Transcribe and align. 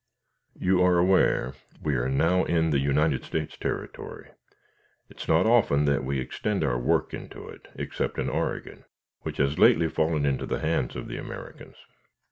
"You 0.59 0.81
are 0.83 0.97
aware 0.97 1.53
we 1.79 1.93
are 1.93 2.09
now 2.09 2.43
in 2.43 2.71
the 2.71 2.79
United 2.79 3.23
States 3.23 3.55
territory. 3.55 4.31
It 5.11 5.21
is 5.21 5.27
not 5.27 5.45
often 5.45 5.85
that 5.85 6.03
we 6.03 6.19
extend 6.19 6.63
our 6.63 6.79
work 6.79 7.13
into 7.13 7.47
it, 7.47 7.67
except 7.75 8.17
in 8.17 8.27
Oregon, 8.27 8.85
which 9.21 9.37
has 9.37 9.59
lately 9.59 9.89
fallen 9.89 10.25
into 10.25 10.47
the 10.47 10.57
hands 10.61 10.95
of 10.95 11.07
the 11.07 11.17
Americans. 11.17 11.75